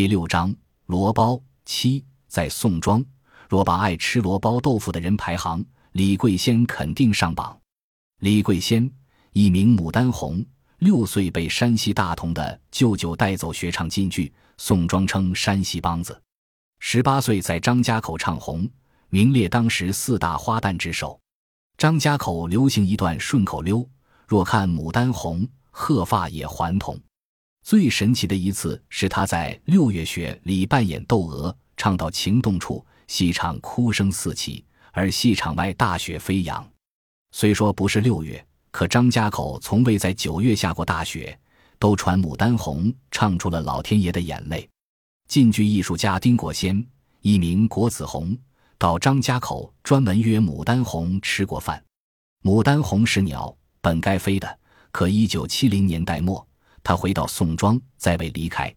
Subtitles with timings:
[0.00, 0.56] 第六章
[0.86, 3.04] 罗包七，在宋庄，
[3.50, 7.60] 若把爱吃萝包豆腐的人排行，李桂仙肯定上榜。
[8.20, 8.90] 李桂仙，
[9.34, 10.42] 一名牡丹红，
[10.78, 16.18] 六岁被山西大同的舅舅带走学唱京剧，宋庄称山西梆子。
[16.78, 18.66] 十八岁在张家口唱红，
[19.10, 21.20] 名列当时四大花旦之首。
[21.76, 23.86] 张家口流行一段顺口溜：
[24.26, 26.98] 若看牡丹红，鹤发也还童。
[27.62, 36.66] 最神奇的一次是他在六月雪里扮演窦娥，唱到情动处，戏场哭声四起，而戏场外大雪飞扬。
[37.32, 41.38] 虽说不是六月，可张家口从未在九月下过大雪，
[41.78, 44.68] 都传牡丹红唱出了老天爷的眼泪。
[45.28, 46.84] 晋剧艺术家丁国先，
[47.20, 48.36] 一名国子红，
[48.78, 51.80] 到张家口专门约牡丹红吃过饭。
[52.42, 54.58] 牡丹红是鸟，本该飞的，
[54.90, 56.44] 可一九七零年代末。
[56.82, 58.74] 他回到宋庄，再未离开。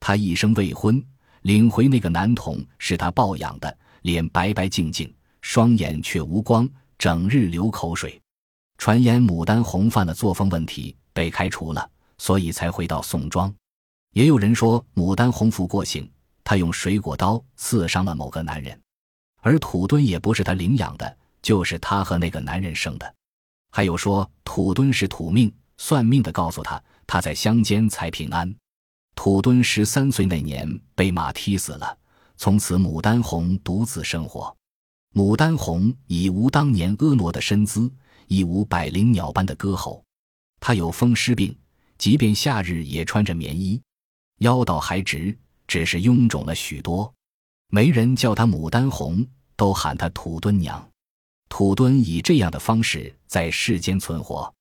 [0.00, 1.04] 他一生未婚，
[1.42, 6.68] 领回那个男童是他抱养的，脸白白净净，双眼却无光，
[6.98, 8.20] 整日流口水。
[8.76, 13.52] 传言牡丹红犯了作风问题，被开除了，所以才回到宋庄。
[14.12, 16.08] 也有人说牡丹红服过性，
[16.44, 18.80] 他用水果刀刺伤了某个男人，
[19.40, 23.14] 而土墩也不是他领养的，就是他和那个男人生的。
[23.70, 26.80] 还有说土墩是土命，算命的告诉他。
[27.08, 28.54] 他在乡间才平安。
[29.16, 31.98] 土墩十三岁那年被马踢死了，
[32.36, 34.54] 从此牡丹红独自生活。
[35.14, 37.90] 牡丹红已无当年婀娜的身姿，
[38.26, 40.04] 亦无百灵鸟般的歌喉。
[40.60, 41.56] 他有风湿病，
[41.96, 43.80] 即便夏日也穿着棉衣，
[44.40, 45.36] 腰倒还直，
[45.66, 47.12] 只是臃肿了许多。
[47.70, 50.86] 没人叫他牡丹红，都喊他土墩娘。
[51.48, 54.52] 土墩以这样的方式在世间存活。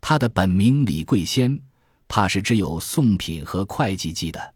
[0.00, 1.58] 他的本名李桂仙。
[2.08, 4.54] 怕是只有宋品和会计记得，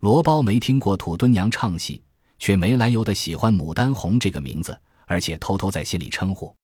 [0.00, 2.02] 罗包没听过土墩娘唱戏，
[2.38, 6.54] 却没来由的喜欢牡丹红这个名字，而且偷偷在心里称呼。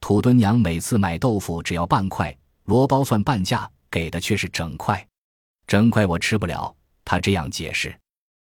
[0.00, 5.06] 土墩娘每次买豆腐只要半块，罗包算半价，给的却是整块。
[5.66, 7.96] 整块我吃不了，他这样解释。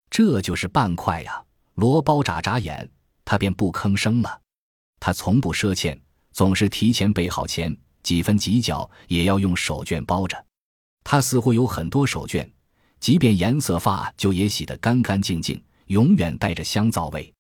[0.10, 1.44] 这就是半块呀。
[1.76, 2.90] 罗包眨眨眼，
[3.24, 4.42] 他便不吭声了。
[5.00, 6.00] 他从不赊欠，
[6.32, 10.46] 总是提前备好钱，几分几角也要用手绢包着。
[11.06, 12.50] 他似乎有很多手绢，
[13.00, 17.32] 即便颜色发就也洗得干干净净，永远带着香皂味。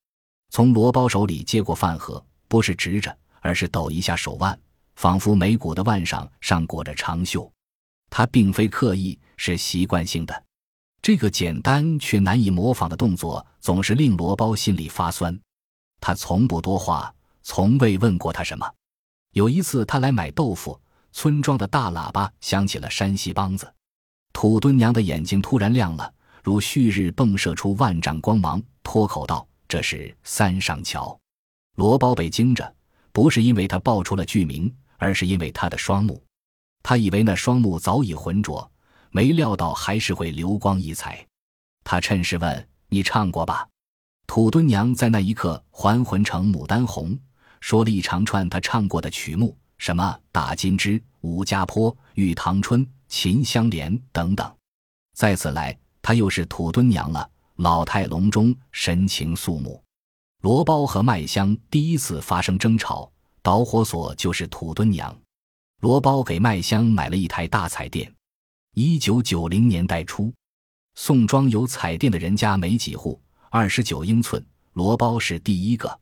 [0.51, 4.57] 从罗包手里接过饭盒，不是直着，而是抖一下手腕，
[4.95, 7.51] 仿佛眉骨的腕上上裹着长袖。
[8.11, 10.43] 他并非刻意，是习惯性的。
[11.01, 15.37] 这个简单却难以模仿的动作，总是令罗包心里发酸。
[15.99, 17.11] 他从不多话，
[17.41, 18.71] 从未问过他什么。
[19.33, 20.79] 有一次，他来买豆腐。
[21.15, 23.73] 村庄的大喇叭响起了山西梆子，
[24.33, 31.17] 土墩娘的眼睛突然亮了，如旭日迸射出万丈光芒，脱口道：“这是三上桥。”
[31.77, 32.75] 罗包被惊着，
[33.13, 36.21] 不是因为他报出了剧名，而是因为他的双目。
[36.83, 38.69] 他以为那双目早已浑浊，
[39.09, 41.25] 没料到还是会流光溢彩。
[41.85, 43.65] 他趁势问：“你唱过吧？”
[44.27, 47.17] 土墩娘在那一刻还魂成牡丹红，
[47.61, 49.57] 说了一长串他唱过的曲目。
[49.77, 54.55] 什么打金枝、吴家坡、玉堂春、秦香莲等等，
[55.13, 57.29] 再次来，她又是土墩娘了。
[57.57, 59.81] 老态龙钟，神情肃穆。
[60.41, 65.15] 罗包和麦香第一次发生争吵，导火索就是土墩娘。
[65.81, 68.13] 罗包给麦香买了一台大彩电。
[68.73, 70.33] 一九九零年代初，
[70.95, 73.19] 宋庄有彩电的人家没几户，
[73.49, 74.45] 二十九英寸。
[74.73, 75.99] 罗包是第一个，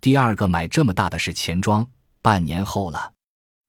[0.00, 1.88] 第二个买这么大的是钱庄。
[2.28, 3.10] 半年后了，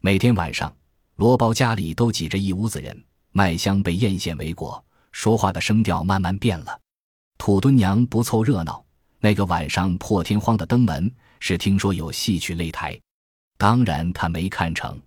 [0.01, 0.75] 每天晚上，
[1.15, 4.83] 罗包家里都挤着一屋子人，麦香被艳羡为果，
[5.13, 6.77] 说话的声调慢慢变了。
[7.37, 8.85] 土墩娘不凑热闹，
[9.21, 11.09] 那个晚上破天荒的登门，
[11.39, 12.99] 是听说有戏曲擂台，
[13.57, 15.01] 当然他没看成。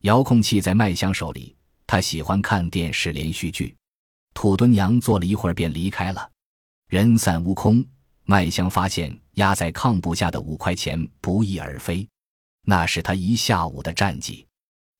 [0.00, 1.54] 遥控器在麦香手里，
[1.86, 3.76] 他喜欢看电视连续剧。
[4.32, 6.30] 土墩娘坐了一会儿便离开了，
[6.88, 7.84] 人散屋空。
[8.24, 12.08] 麦香发现压在炕布下的五块钱不翼而飞。
[12.68, 14.44] 那是他一下午的战绩，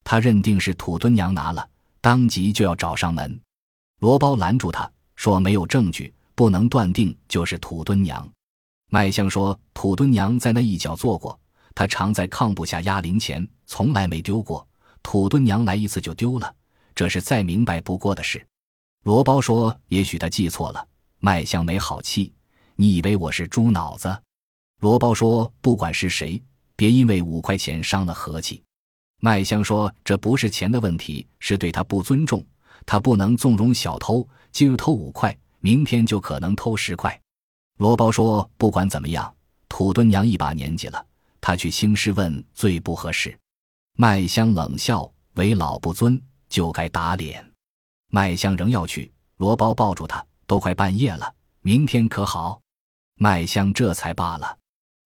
[0.04, 1.68] 他认定是土墩娘拿了，
[2.00, 3.38] 当即就要找上门。
[3.98, 8.26] 罗包拦住他说：“没有证据，不能断定就是土墩娘。”
[8.88, 11.36] 麦香说：“土墩娘在那一角坐过，
[11.74, 14.64] 他常在炕布下压零钱，从来没丢过。
[15.02, 16.54] 土墩娘来一次就丢了，
[16.94, 18.46] 这是再明白不过的事。”
[19.02, 20.86] 罗包说：“也许他记错了。”
[21.18, 22.32] 麦香没好气
[22.76, 24.22] ：“你以为我是猪脑子？”
[24.80, 26.40] 罗包说：“不管是谁。”
[26.76, 28.62] 别因为五块钱伤了和气。
[29.20, 32.44] 麦香说：“这不是钱的问题，是对他不尊重。
[32.84, 37.18] 他不能纵容小偷，今儿偷五块，明天就可能偷十块。
[37.78, 39.34] 罗包说：“不管怎么样，
[39.68, 41.04] 土墩娘一把年纪了，
[41.40, 43.36] 他去兴师问罪不合适。”
[43.96, 47.44] 麦香冷笑：“为老不尊，就该打脸。”
[48.12, 52.60] 麦香仍要去，罗包抱住他：“都快半夜了，明天可好？”
[53.18, 54.58] 麦香这才罢了。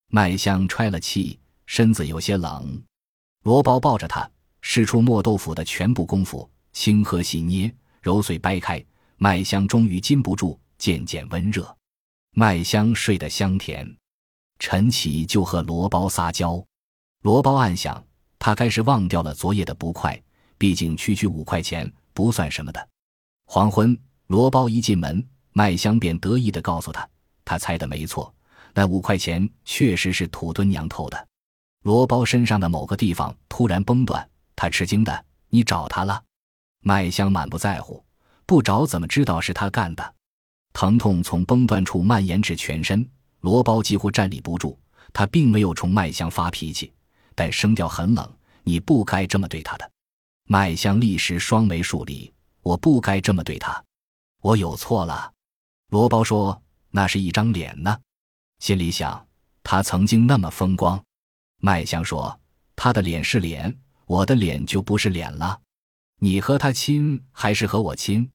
[0.08, 1.38] 麦香揣了气，
[1.70, 2.82] 身子有些冷。
[3.44, 4.28] 罗包抱着他，
[4.60, 7.72] 使出磨豆腐的全部功夫，轻喝细捏，
[8.02, 8.84] 揉碎掰开。
[9.18, 11.72] 麦香终于禁不住，渐渐温热。
[12.32, 13.88] 麦香睡得香甜。
[14.58, 16.60] 晨起就和罗包撒娇。
[17.22, 18.04] 罗包暗想，
[18.36, 20.20] 他该是忘掉了昨夜的不快，
[20.58, 22.88] 毕竟区区五块钱不算什么的。
[23.46, 23.96] 黄昏，
[24.26, 27.08] 罗包一进门，麦香便得意地告诉他，
[27.44, 28.34] 他猜的没错。
[28.74, 31.28] 那五块钱确实是土墩娘偷的。
[31.82, 36.22] 罗包身上的某个地方突然崩断，他吃惊的：“你找他了？”
[36.82, 38.04] 麦香满不在乎
[38.44, 40.14] ：“不找怎么知道是他干的？”
[40.72, 43.08] 疼痛从崩断处蔓延至全身，
[43.40, 44.78] 罗包几乎站立不住。
[45.12, 46.92] 他并没有冲麦香发脾气，
[47.34, 49.90] 但声调很冷：“你不该这么对他的。”
[50.46, 53.82] 麦香立时双眉竖立：“我不该这么对他，
[54.42, 55.32] 我有错了。”
[55.90, 56.62] 罗包说
[56.92, 57.98] ：“那是一张脸呢。”
[58.60, 59.26] 心里想，
[59.64, 61.02] 他曾经那么风光。
[61.60, 62.40] 麦香说
[62.74, 65.60] ：“他的脸是脸，我的脸就不是脸了。
[66.18, 68.30] 你和他亲还是和我亲？”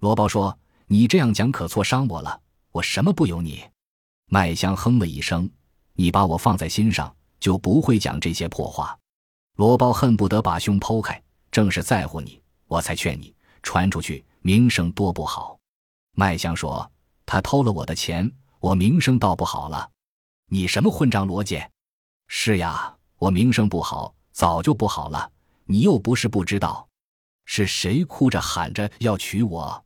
[0.00, 0.58] 罗包说
[0.88, 2.40] ：“你这样讲可挫伤我了，
[2.72, 3.62] 我什么不由你。”
[4.28, 5.48] 麦香哼了一声
[5.94, 8.98] ：“你把我放在心上，就不会讲这些破话。”
[9.56, 15.58] 罗包恨不得把胸剖开，正是在乎你，我才劝你传出去，名声多不好。
[16.16, 16.90] 麦香说
[17.26, 18.30] ：“他偷了我的钱。”
[18.62, 19.90] 我名声倒不好了，
[20.46, 21.60] 你什么混账逻辑？
[22.34, 25.30] 是呀，我名声不好，早就不好了。
[25.66, 26.88] 你又不是不知道，
[27.44, 29.84] 是谁哭着喊着要娶我？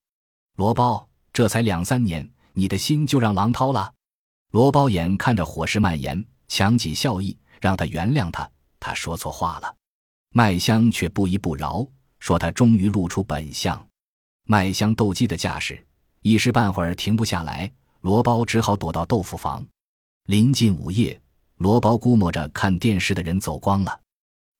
[0.54, 3.92] 罗包，这才两三年，你的心就让狼掏了？
[4.52, 8.48] 罗包眼看着火势蔓延，强挤笑意，让他原谅他。
[8.78, 9.76] 他说错话了。
[10.30, 11.84] 麦香却不依不饶，
[12.20, 13.86] 说他终于露出本相。
[14.44, 15.84] 麦香斗鸡的架势，
[16.22, 17.70] 一时半会儿停不下来。
[18.02, 19.66] 罗包只好躲到豆腐房。
[20.26, 21.20] 临近午夜，
[21.58, 24.00] 罗包估摸着看电视的人走光了，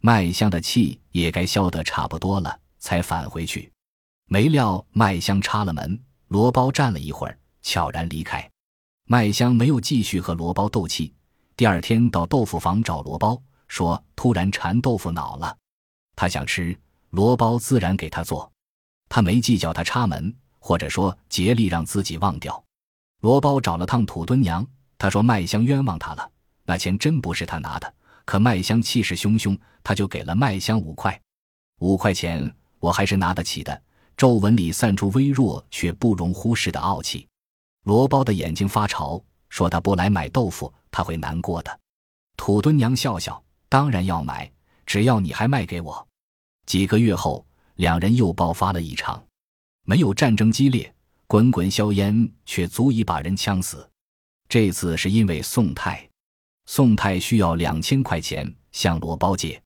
[0.00, 3.70] 麦香的气也该消得差不多了，才返回去。
[4.28, 8.50] 没料麦香插了门，罗包站了一会儿，悄然离开。
[9.04, 11.14] 麦香没有继续和罗包斗气。
[11.54, 15.56] 第二天到豆腐房找罗包，说突然馋豆腐脑了，
[16.16, 16.76] 他想吃，
[17.10, 18.50] 罗包自然给他做。
[19.08, 22.64] 他没计较他插门，或者说竭力让自己忘掉。
[23.20, 24.66] 罗包找了趟土墩娘，
[24.99, 26.31] 他说麦香冤枉他了，
[26.66, 27.94] 那钱真不是他拿的。
[28.24, 31.18] 可麦香气势汹汹，他就给了麦香五块。
[31.78, 33.82] 五块钱我还是拿得起的。
[34.16, 37.26] 皱纹里散出微弱却不容忽视的傲气。
[37.84, 41.80] 罗包的眼睛发潮，说他不来买豆腐，他会难过的。
[42.36, 44.50] 土墩娘笑笑，当然要买，
[44.86, 46.08] 只要你还卖给我。
[46.64, 49.22] 几个月后，两人又爆发了一场，
[49.84, 50.92] 没有战争激烈。
[51.28, 53.88] 滚滚硝烟却足以把人呛死。
[54.48, 56.05] 这次是因为宋太，
[56.66, 59.60] 宋太需要两千块钱向罗包借。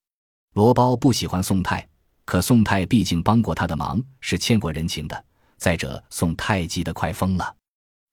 [0.54, 1.86] 罗包不喜欢宋太，
[2.24, 5.24] 可宋太毕竟帮过他的忙，是欠过人情的。
[5.56, 7.56] 再者，宋太急得快疯了。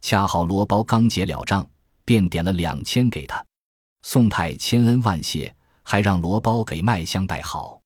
[0.01, 1.68] 恰好罗包刚结了账，
[2.06, 3.44] 便点了两千给他。
[4.03, 5.53] 宋太千恩万谢，
[5.84, 7.82] 还让罗包给麦香带好。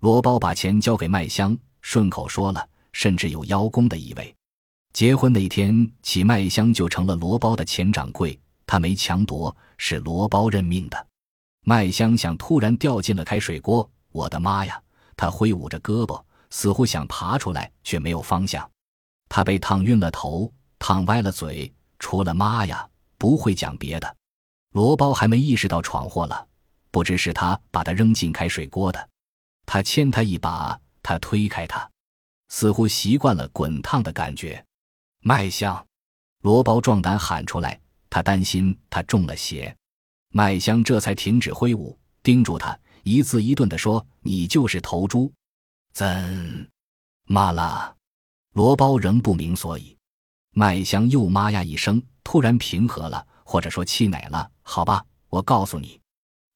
[0.00, 4.34] 罗包把钱交给麦香，顺口说了，甚至有邀功的意味。
[4.92, 8.36] 结婚那天起，麦香就成了罗包的钱掌柜。
[8.66, 11.06] 他没强夺，是罗包任命的。
[11.62, 14.80] 麦香想突然掉进了开水锅，我的妈呀！
[15.16, 18.70] 他挥舞着胳膊，似乎想爬出来，却没有方向。
[19.30, 24.16] 他被烫晕了头，烫歪了嘴，除了妈呀，不会讲别的。
[24.72, 26.46] 罗包还没意识到闯祸了，
[26.90, 29.08] 不知是他把他扔进开水锅的。
[29.64, 31.90] 他牵他一把，他推开他，
[32.48, 34.62] 似乎习惯了滚烫的感觉。
[35.20, 35.86] 麦香，
[36.42, 37.80] 罗包壮胆喊出来，
[38.10, 39.74] 他担心他中了邪。
[40.32, 45.32] 麦香这才停止挥舞，盯住他，一字一顿地说：“你就是头猪。”
[45.94, 46.68] 怎，
[47.24, 47.96] 妈了？
[48.52, 49.96] 罗包仍不明所以。
[50.52, 54.50] 麦香又妈呀一声，突然平和了，或者说气馁了。
[54.62, 56.00] 好吧，我告诉你。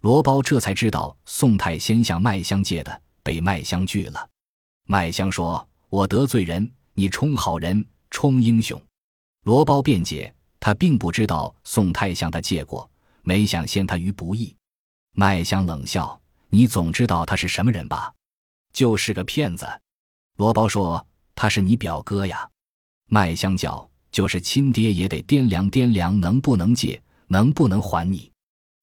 [0.02, 4.28] 罗包这才知道宋太先向麦香借的，被麦香拒了。
[4.86, 8.80] 麦香说：“我得罪人，你充好人。”充英雄，
[9.42, 10.32] 罗包辩解，
[10.64, 12.90] 他并不知道宋太向他借过，
[13.20, 14.56] 没想陷他于不义。
[15.12, 16.18] 麦香冷笑
[16.48, 18.10] ：“你总知道他是什么人吧？
[18.72, 19.68] 就是个骗子。”
[20.38, 21.06] 罗包说
[21.36, 22.48] ：“他是你表哥呀。”
[23.10, 28.32] 麦香叫：“就是亲爹也得掂量掂量，能不能借，能不能还你。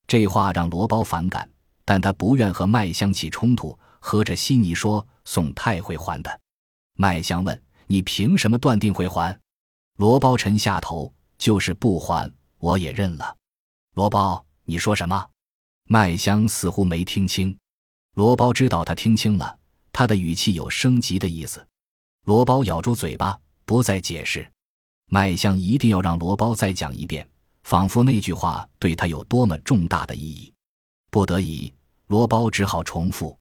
[0.06, 1.50] 这话让罗包反感，
[1.84, 6.40] 但他不愿和麦香起冲突，合着稀泥说宋太会还的。
[6.94, 9.36] 麦香问：“你凭什么断定会还？”
[9.98, 13.36] 罗包沉下头，就是不还，我也认了。
[13.95, 15.27] 罗包，你说什么？
[15.86, 17.57] 麦香似乎没听清。
[18.13, 19.57] 罗包知道他听清了，
[19.91, 21.67] 他的语气有升级的意思。
[22.25, 24.48] 罗包咬住嘴巴，不再解释。
[25.07, 27.27] 麦香一定要让罗包再讲一遍，
[27.63, 30.53] 仿佛那句话对他有多么重大的意义。
[31.10, 31.74] 不得已，
[32.05, 33.36] 罗包只好重复。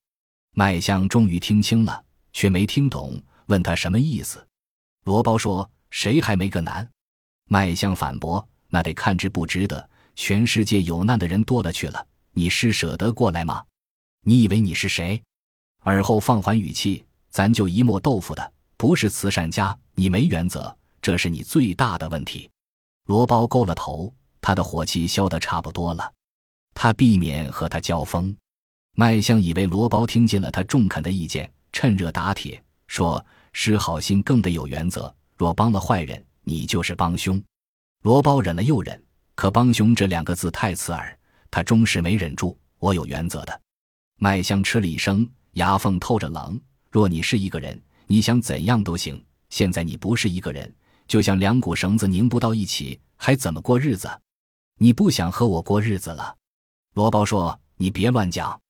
[0.52, 2.02] 麦香终于听清了，
[2.33, 4.42] 却没听懂，问他什么意思。
[5.04, 6.90] 罗包说：“谁还没个难？”
[7.52, 9.90] 麦香反驳：“那得看值不值得。
[10.14, 13.64] 全世界有难的人多了去了，你是舍得过来吗？
[14.23, 15.21] 你以为你是谁？”
[15.83, 22.49] 而后放缓语气：“咱就一磨豆腐的。”不是慈善家，你没原则，这是你最大的问题。
[23.07, 26.09] 罗包勾了头，他的火气消得差不多了。
[26.73, 28.33] 他避免和他交锋。
[28.95, 37.43] 麦香以为罗包听进了他中肯的意见，趁热打铁说：“施好心更得有原则，若帮了坏人，你就是帮凶。”
[38.03, 39.03] 罗包忍了又忍，
[39.35, 41.19] 可“帮凶”这两个字太刺耳，
[41.51, 42.59] 他终是没忍住。
[42.79, 43.61] 我有原则的。
[44.19, 46.61] 麦香吃了一声，牙缝透着冷。
[46.91, 47.81] 若你是一个人。
[48.07, 49.25] 你想怎样都行。
[49.51, 50.75] 现在你不是一个人，
[51.07, 54.11] 就像两股绳子拧不到一起，还怎么过日子？
[54.79, 56.37] 你不想和我过日子了？
[56.95, 58.61] 罗包说：“你别乱讲。”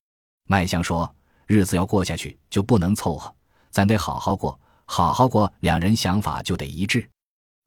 [0.47, 1.11] 麦香说
[1.49, 3.35] ：“日子要过下去，就不能凑合，
[3.71, 5.50] 咱得好好过，好好过。
[5.61, 7.09] 两人想法就得一致。”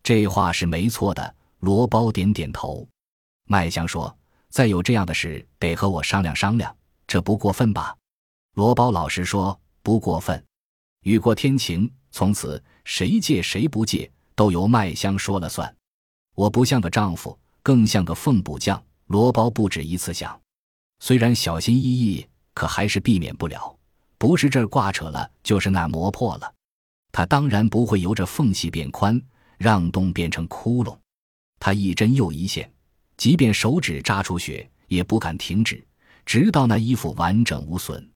[0.03, 1.35] 这话是没错的。
[1.59, 2.85] 罗包点点头。
[3.45, 4.13] 麦香说
[4.51, 6.75] ：“再有这样的事，得和我商量商量，
[7.07, 7.95] 这不过分吧？”
[8.55, 10.43] 罗包老实说：“不过分。”
[11.03, 15.73] 雨过天晴，从此谁借谁不借都由麦香说了算。
[16.35, 18.81] 我不像个丈夫，更像个缝补匠。
[19.07, 20.37] 罗包不止一次想，
[20.99, 23.77] 虽然小心翼翼，可还是避免不了。
[24.17, 26.53] 不是这儿挂扯了，就是那磨破了。
[27.11, 29.21] 他当然不会由着缝隙变宽，
[29.63, 30.97] 让洞变成窟窿。
[31.59, 32.69] 他一针又一线，
[33.15, 35.83] 即便手指扎出血，也不敢停止，
[36.25, 38.07] 直到那衣服完整无损。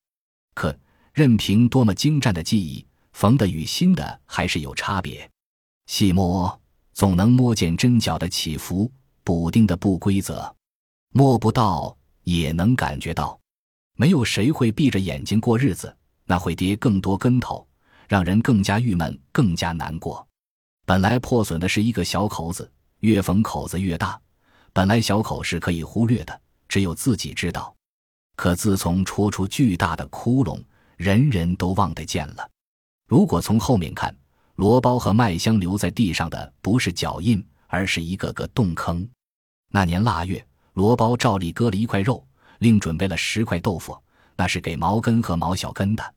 [0.53, 0.77] 可。
[1.13, 5.27] 任凭多么精湛的技艺，缝的与新的还是有差别。
[5.87, 6.61] 细摸
[6.93, 8.91] 总能摸见针脚的起伏，
[9.23, 10.35] 补丁的不规则；
[11.13, 13.39] 摸不到也能感觉到。
[13.95, 17.67] 没有谁会闭着眼睛过日子，那会跌更多跟头，
[18.07, 20.26] 让人更加郁闷，更加难过。
[20.87, 24.17] 本来破损的是一个小口子，越缝口子越大。
[24.71, 27.75] 本来小口是可以忽略的，只有自己知道。
[28.37, 30.63] 可自从戳出巨大的窟窿，
[30.95, 32.49] 人人都望得见了。
[33.05, 34.15] 如果从后面看，
[34.55, 39.05] 罗包和麦香留在地上的不是脚印，而是一个个洞坑。
[39.69, 40.41] 那年腊月，
[40.71, 42.25] 罗包照例割了一块肉，
[42.59, 44.01] 另准备了十块豆腐，
[44.37, 46.13] 那是给毛根和毛小根的。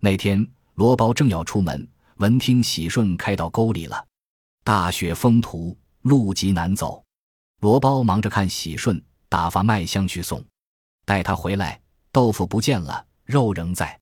[0.00, 4.06] 那天，罗包正要出门，闻听喜顺开到沟里了。
[4.64, 7.04] 大雪封途，路极难走。
[7.60, 10.42] 罗包忙着看喜顺，打发麦香去送。
[11.04, 11.78] 待他回来，
[12.10, 13.98] 豆腐不见了，肉仍在。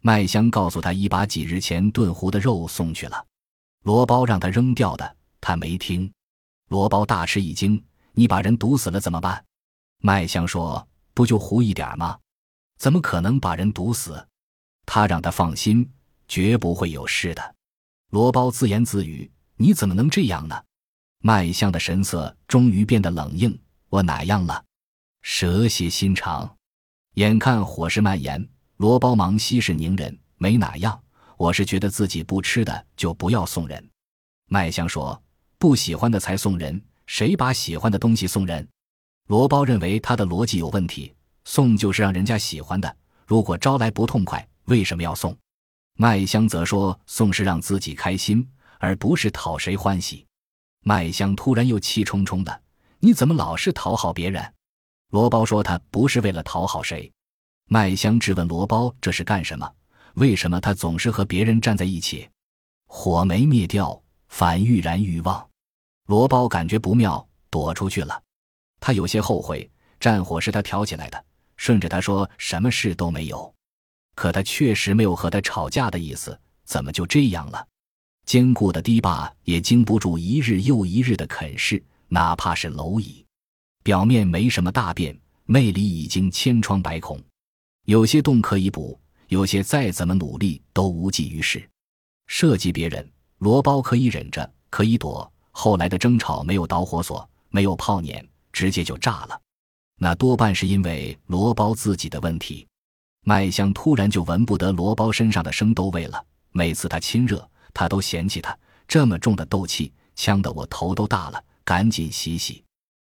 [0.00, 3.24] 麦香告诉他，已把几日前炖糊的肉送去了。
[3.84, 6.12] 罗包让他扔掉的，他没听。
[6.68, 7.80] 罗包大吃一惊
[8.12, 9.44] ：“你把人毒死了怎么办？”
[10.02, 12.18] 麦香说：“不就糊一点吗？
[12.78, 14.26] 怎么可能把人毒死？”
[14.84, 15.88] 他让他放心，
[16.32, 17.54] 绝不会有事的。
[18.08, 20.58] 罗包自言自语：“你怎么能这样呢？”
[21.20, 23.60] 麦香的神色终于变得冷硬
[23.90, 24.64] ：“我哪样了？
[25.20, 26.56] 蛇蝎心肠。”
[27.16, 28.48] 眼看火势蔓延。
[28.78, 30.98] 罗包忙息事宁人，没哪样。
[31.36, 33.90] 我是觉得自己不吃的就不要送人。
[34.48, 35.22] 麦香说
[35.60, 38.66] ：“不喜欢的才送人，谁把喜欢的东西送人？”
[39.28, 42.96] 罗包认为他的逻辑有问题，送就是让人家喜欢的。
[43.26, 45.36] 如果招来不痛快，为什么要送？
[45.94, 50.26] 麦香则说：“送是让自己开心，而不是讨谁欢喜。”
[50.84, 52.62] 麦香突然又气冲冲的
[52.98, 54.54] ：“你怎么老是讨好别人？”
[55.10, 57.12] 罗包说：“他不是为了讨好谁。”
[57.68, 59.70] 麦香质问罗包：“这是干什么？
[60.14, 62.28] 为什么他总是和别人站在一起？”
[62.88, 65.48] 火没灭掉，反欲燃欲旺。
[66.06, 68.22] 罗包感觉不妙，躲出去了。
[68.80, 69.70] 他有些后悔，
[70.00, 71.24] 战火是他挑起来的，
[71.56, 73.54] 顺着他说什么事都没有。
[74.14, 77.66] 可他确实没有和他吵架的意思，怎么就这样了？
[78.24, 83.24] 坚固的堤坝也经不住一日又一日的啃噬，哪怕是蝼蚁，
[83.82, 87.20] 表面没什么大变，内里已经千疮百孔。
[87.86, 91.68] 有些洞可以补，有些再怎么努力都无济于事。
[92.28, 99.40] 涉及别人，罗包可以忍着，可以躲，后来的争吵没有导火索，没有炮碾，直接就炸了。
[99.98, 102.66] 那多半是因为罗包自己的问题。
[103.24, 108.56] 麦香突然就闻不得罗包身上的生豆味了，每次他亲热，他都嫌弃他
[108.88, 112.64] 这么重的斗气，呛得我头都大了，赶紧洗洗。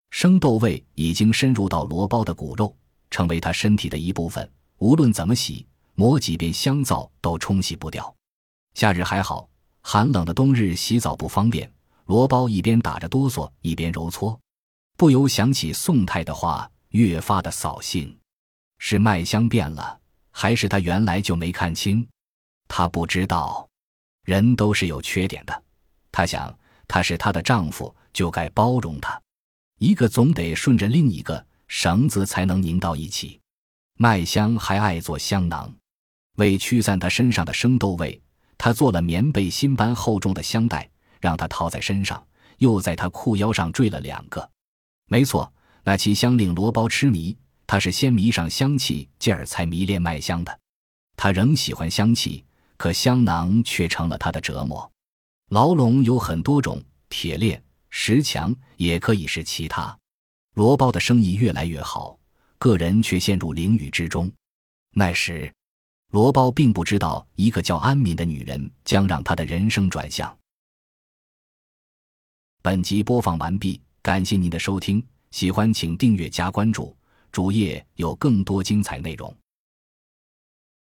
[0.09, 2.75] 生豆味已经深入到罗包的骨肉，
[3.09, 5.65] 成为他身体的一部分，无论怎么洗，
[5.95, 8.13] 抹几遍香皂都冲洗不掉。
[8.73, 9.47] 夏日还好，
[9.79, 11.71] 寒冷的冬日洗澡不方便。
[12.07, 14.37] 罗包一边打着哆嗦，一边揉搓，
[14.97, 18.17] 不由想起宋太的话，越发的扫兴。
[18.77, 20.00] 是麦香变了。
[20.31, 22.07] 还是他原来就没看清，
[22.67, 23.69] 他不知道，
[24.23, 25.63] 人都是有缺点的。
[26.11, 26.57] 他想，
[26.87, 29.21] 他是她的丈夫，就该包容她。
[29.79, 33.39] 一个总得顺着另一个，绳子才能拧到一起。
[33.97, 35.73] 麦香还爱做香囊，
[36.37, 38.21] 为驱散她身上的生豆味，
[38.57, 42.21] 她做了棉被芯般厚重的香袋，让她套在身上，
[42.57, 44.49] 又在她裤腰上坠了两个。
[45.07, 45.51] 没错，
[45.83, 47.37] 那奇香令罗包痴迷。
[47.71, 50.59] 他是先迷上香气，继而才迷恋麦香的。
[51.15, 52.43] 他仍喜欢香气，
[52.75, 54.91] 可香囊却成了他的折磨。
[55.51, 59.97] 牢笼有很多种，铁链、石墙，也可以是其他。
[60.55, 62.19] 罗包的生意越来越好，
[62.57, 64.29] 个人却陷入囹圄之中。
[64.93, 65.49] 那时，
[66.09, 70.37] 罗包并不知道一个叫安敏的女人将让他的人生转向。
[72.61, 75.01] 本集播放完毕，感谢您的收听，
[75.31, 76.93] 喜欢请订阅加关注。
[77.31, 79.40] 主页有更多精彩内容。